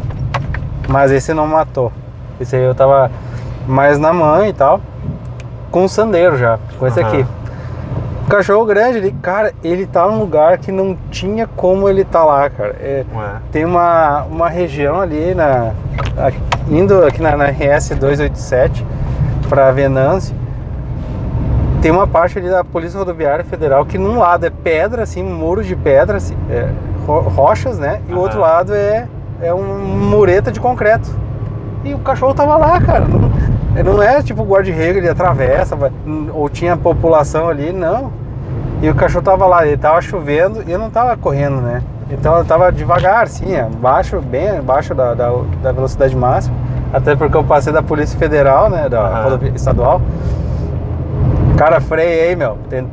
mas 0.88 1.12
esse 1.12 1.34
não 1.34 1.48
matou. 1.48 1.92
Esse 2.40 2.56
aí 2.56 2.64
eu 2.64 2.76
tava 2.76 3.10
mais 3.68 3.98
na 3.98 4.12
mãe 4.14 4.50
e 4.50 4.54
tal, 4.54 4.80
com 5.72 5.86
um 5.86 5.88
sandeiro 5.88 6.38
já, 6.38 6.60
com 6.78 6.86
esse 6.88 7.00
Aham. 7.00 7.10
aqui. 7.10 7.26
Cachorro 8.30 8.66
grande, 8.66 8.98
ele, 8.98 9.12
cara, 9.22 9.54
ele 9.64 9.86
tá 9.86 10.08
num 10.08 10.18
lugar 10.20 10.58
que 10.58 10.72
não 10.72 10.98
tinha 11.12 11.46
como 11.46 11.88
ele 11.88 12.04
tá 12.04 12.24
lá, 12.24 12.50
cara. 12.50 12.76
É, 12.80 13.04
tem 13.52 13.64
uma, 13.64 14.24
uma 14.24 14.50
região 14.50 15.00
ali 15.00 15.36
na 15.36 15.74
a- 16.18 16.32
indo 16.68 17.06
aqui 17.06 17.22
na, 17.22 17.38
na 17.38 17.46
RS 17.46 17.90
287 17.90 18.84
para 19.48 19.70
Venâncio. 19.72 20.36
Tem 21.84 21.92
uma 21.92 22.08
parte 22.08 22.40
ali 22.40 22.50
da 22.50 22.64
Polícia 22.64 22.98
Rodoviária 22.98 23.46
Federal 23.46 23.86
que 23.86 23.98
num 24.00 24.18
lado 24.18 24.44
é 24.44 24.50
pedra 24.50 25.04
assim 25.04 25.22
muro 25.22 25.64
de 25.64 25.76
pedra 25.76 26.18
assim, 26.18 26.36
é, 26.50 26.68
ro- 27.06 27.22
rochas 27.30 27.78
né? 27.78 28.02
E 28.10 28.14
o 28.14 28.18
outro 28.18 28.40
lado 28.40 28.74
é 28.74 29.08
é 29.40 29.54
um 29.54 29.62
mureta 29.86 30.52
de 30.52 30.60
concreto. 30.60 31.10
E 31.84 31.94
o 31.94 32.00
cachorro 32.00 32.34
tava 32.34 32.58
lá 32.58 32.82
cara. 32.82 33.06
Não, 33.06 33.94
não 33.94 34.02
é 34.02 34.24
tipo 34.24 34.44
guarda-reio 34.44 34.98
ele 34.98 35.10
atravessa 35.10 35.76
vai- 35.76 35.92
ou 36.34 36.50
tinha 36.50 36.76
população 36.76 37.50
ali 37.50 37.72
não 37.72 38.12
e 38.82 38.90
o 38.90 38.96
cachorro 38.96 39.24
tava 39.24 39.46
lá, 39.46 39.66
ele 39.66 39.78
tava 39.78 40.02
chovendo 40.02 40.64
e 40.68 40.72
eu 40.72 40.80
não 40.80 40.90
tava 40.90 41.16
correndo, 41.18 41.62
né? 41.62 41.82
Então 42.10 42.36
eu 42.38 42.46
tava 42.46 42.72
devagar, 42.72 43.24
assim, 43.24 43.56
abaixo, 43.56 44.20
bem 44.22 44.58
abaixo 44.58 44.94
da, 44.94 45.14
da, 45.14 45.32
da 45.64 45.72
velocidade 45.72 46.16
máxima. 46.16 46.56
Até 46.94 47.16
porque 47.16 47.36
eu 47.36 47.44
passei 47.44 47.74
da 47.74 47.82
Polícia 47.82 48.18
Federal, 48.18 48.70
né? 48.70 48.88
Da 48.88 49.24
rodovia 49.24 49.52
estadual. 49.56 50.02
Cara, 51.58 51.82
freiei, 51.82 52.36
meu. 52.36 52.58
Tem- 52.70 52.88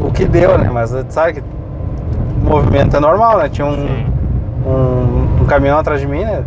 o 0.00 0.10
que 0.10 0.24
deu, 0.24 0.58
né? 0.58 0.68
Mas 0.70 0.94
sabe 1.08 1.34
que 1.34 1.40
o 1.40 2.48
movimento 2.50 2.96
é 2.96 3.00
normal, 3.00 3.38
né? 3.38 3.48
Tinha 3.48 3.66
um, 3.66 4.06
um, 4.66 5.42
um 5.42 5.46
caminhão 5.46 5.78
atrás 5.78 6.00
de 6.00 6.06
mim, 6.06 6.24
né? 6.24 6.44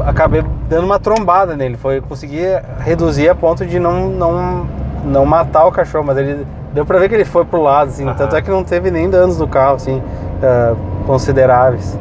Acabei 0.00 0.44
dando 0.68 0.84
uma 0.84 0.98
trombada 0.98 1.56
nele. 1.56 1.76
Foi 1.76 2.00
conseguir 2.00 2.62
reduzir 2.80 3.28
a 3.28 3.34
ponto 3.34 3.66
de 3.66 3.78
não, 3.78 4.08
não, 4.08 4.66
não 5.04 5.26
matar 5.26 5.66
o 5.66 5.72
cachorro, 5.72 6.04
mas 6.04 6.16
ele 6.16 6.46
deu 6.76 6.84
pra 6.84 6.98
ver 6.98 7.08
que 7.08 7.14
ele 7.14 7.24
foi 7.24 7.44
pro 7.44 7.62
lado, 7.62 7.88
assim. 7.88 8.04
Aham. 8.06 8.14
Tanto 8.14 8.36
é 8.36 8.42
que 8.42 8.50
não 8.50 8.62
teve 8.62 8.90
nem 8.90 9.08
danos 9.08 9.38
do 9.38 9.48
carro, 9.48 9.76
assim, 9.76 10.02
ah, 10.42 10.74
consideráveis. 11.06 11.98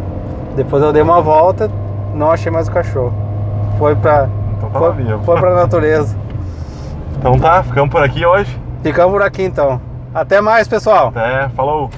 Depois 0.55 0.83
eu 0.83 0.91
dei 0.91 1.01
uma 1.01 1.21
volta, 1.21 1.71
não 2.13 2.29
achei 2.29 2.51
mais 2.51 2.67
o 2.67 2.71
cachorro. 2.71 3.13
Foi 3.79 3.95
pra, 3.95 4.27
Então 4.57 4.69
tá 4.69 4.79
foi, 4.79 4.91
vivo. 4.93 5.23
foi 5.23 5.39
pra 5.39 5.55
natureza. 5.55 6.15
Então 7.17 7.39
tá, 7.39 7.63
ficamos 7.63 7.89
por 7.89 8.03
aqui 8.03 8.25
hoje. 8.25 8.59
Ficamos 8.83 9.13
por 9.13 9.21
aqui 9.21 9.43
então. 9.43 9.79
Até 10.13 10.39
mais, 10.41 10.67
pessoal. 10.67 11.07
Até, 11.07 11.49
falou! 11.49 11.89